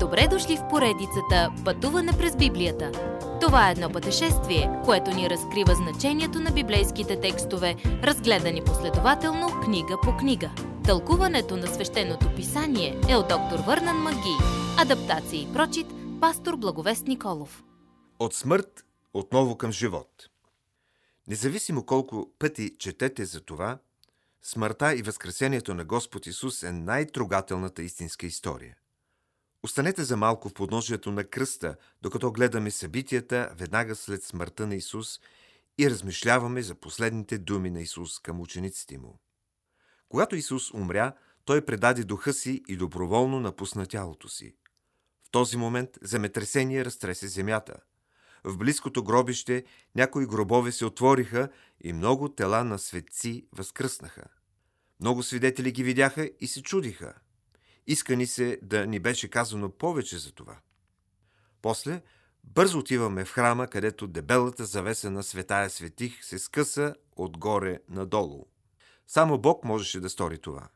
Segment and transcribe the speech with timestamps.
[0.00, 2.92] Добре дошли в поредицата Пътуване през Библията.
[3.40, 10.16] Това е едно пътешествие, което ни разкрива значението на библейските текстове, разгледани последователно книга по
[10.16, 10.50] книга.
[10.84, 14.36] Тълкуването на свещеното писание е от доктор Върнан Маги.
[14.78, 15.86] Адаптация и прочит,
[16.20, 17.64] пастор Благовест Николов.
[18.18, 18.84] От смърт
[19.14, 20.28] отново към живот.
[21.28, 23.78] Независимо колко пъти четете за това,
[24.42, 28.76] смъртта и възкресението на Господ Исус е най-трогателната истинска история.
[29.62, 35.20] Останете за малко в подножието на кръста, докато гледаме събитията веднага след смъртта на Исус
[35.78, 39.20] и размишляваме за последните думи на Исус към учениците му.
[40.08, 41.12] Когато Исус умря,
[41.44, 44.56] той предаде духа си и доброволно напусна тялото си.
[45.28, 47.74] В този момент земетресение разтресе земята.
[48.44, 49.64] В близкото гробище
[49.94, 51.48] някои гробове се отвориха
[51.80, 54.24] и много тела на светци възкръснаха.
[55.00, 57.14] Много свидетели ги видяха и се чудиха.
[57.90, 60.58] Иска ни се да ни беше казано повече за това.
[61.62, 62.02] После
[62.44, 68.46] бързо отиваме в храма, където дебелата завеса на светая светих се скъса отгоре надолу.
[69.06, 70.68] Само Бог можеше да стори това.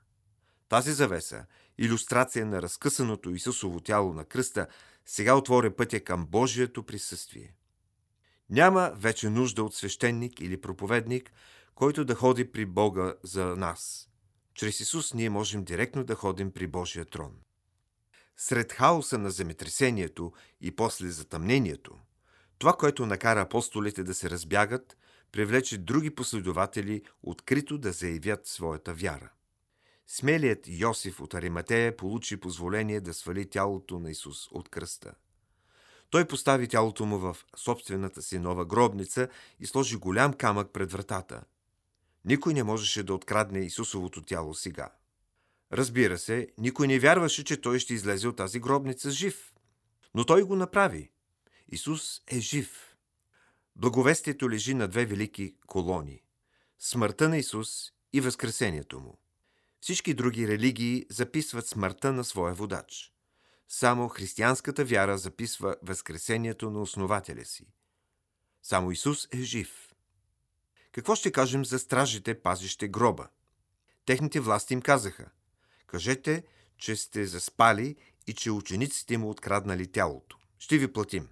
[0.68, 1.46] Тази завеса,
[1.78, 4.66] иллюстрация на разкъсаното Исусово тяло на кръста,
[5.06, 7.54] сега отворя пътя към Божието присъствие.
[8.50, 11.32] Няма вече нужда от свещеник или проповедник,
[11.74, 14.11] който да ходи при Бога за нас.
[14.54, 17.32] Чрез Исус ние можем директно да ходим при Божия трон.
[18.36, 21.98] Сред хаоса на земетресението и после затъмнението,
[22.58, 24.96] това, което накара апостолите да се разбягат,
[25.32, 29.30] привлече други последователи открито да заявят своята вяра.
[30.06, 35.14] Смелият Йосиф от Ариматея получи позволение да свали тялото на Исус от кръста.
[36.10, 39.28] Той постави тялото му в собствената си нова гробница
[39.60, 41.42] и сложи голям камък пред вратата.
[42.24, 44.92] Никой не можеше да открадне Исусовото тяло сега.
[45.72, 49.52] Разбира се, никой не вярваше, че той ще излезе от тази гробница жив.
[50.14, 51.10] Но той го направи.
[51.68, 52.96] Исус е жив.
[53.76, 56.22] Благовестието лежи на две велики колони–
[56.78, 59.18] смъртта на Исус и възкресението му.
[59.80, 63.12] Всички други религии записват смъртта на своя водач.
[63.68, 67.66] Само християнската вяра записва възкресението на основателя си.
[68.62, 69.91] Само Исус е жив.
[70.92, 73.28] Какво ще кажем за стражите, пазище гроба?
[74.06, 75.30] Техните власти им казаха–
[75.92, 76.44] кажете,
[76.78, 80.36] че сте заспали и че учениците му откраднали тялото.
[80.58, 81.28] Ще ви платим.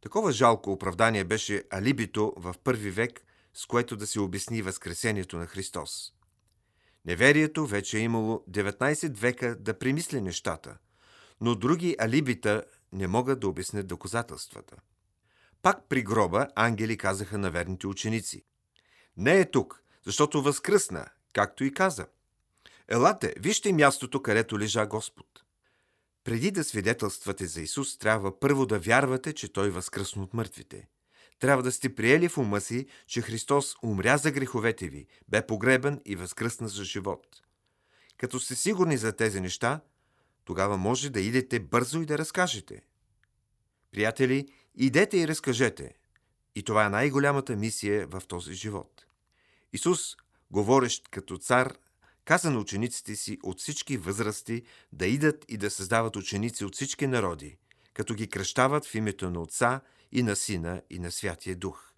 [0.00, 3.24] Такова жалко оправдание беше алибито в първи век,
[3.54, 6.12] с което да се обясни възкресението на Христос.
[7.04, 10.78] Неверието вече е имало 19 века да примисли нещата,
[11.40, 14.76] но други алибита не могат да обяснят доказателствата.
[15.62, 18.44] Пак при гроба ангели казаха на верните ученици
[19.16, 22.06] Не е тук, защото възкръсна, както и каза.
[22.88, 25.26] Елате, вижте мястото, където лежа Господ.
[26.24, 30.88] Преди да свидетелствате за Исус, трябва първо да вярвате, че Той възкръсна от мъртвите.
[31.38, 36.00] Трябва да сте приели в ума си, че Христос умря за греховете ви, бе погребан
[36.04, 37.26] и възкръсна за живот.
[38.16, 39.80] Като сте сигурни за тези неща,
[40.44, 42.82] тогава може да идете бързо и да разкажете.
[43.90, 45.94] Приятели, идете и разкажете.
[46.54, 49.03] И това е най-голямата мисия в този живот.
[49.74, 50.16] Исус,
[50.50, 51.78] говорещ като цар,
[52.24, 54.62] каза на учениците си от всички възрасти
[54.92, 57.58] да идат и да създават ученици от всички народи,
[57.94, 59.80] като ги кръщават в името на Отца
[60.12, 61.92] и на Сина и на Святия Дух.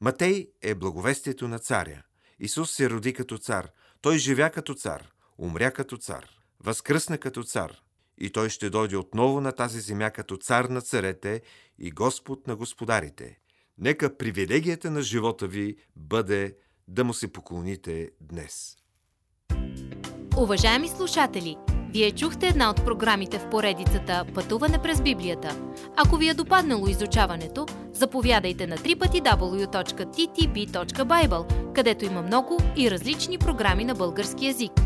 [0.00, 2.02] Матей е благовестието на царя.
[2.38, 3.70] Исус се роди като цар.
[4.00, 6.28] Той живя като цар, умря като цар,
[6.60, 7.76] възкръсна като цар.
[8.18, 11.42] И той ще дойде отново на тази земя като цар на царете
[11.78, 13.38] и Господ на господарите.
[13.78, 16.56] Нека привилегията на живота ви бъде
[16.88, 18.76] да му се поклоните днес.
[20.36, 21.56] Уважаеми слушатели,
[21.90, 25.56] вие чухте една от програмите в поредицата Пътуване през Библията.
[25.96, 29.32] Ако ви е допаднало изучаването, заповядайте на www.ttb.bible,
[31.72, 34.85] където има много и различни програми на български язик.